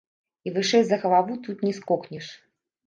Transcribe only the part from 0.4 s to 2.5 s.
І вышэй за галаву тут не скокнеш.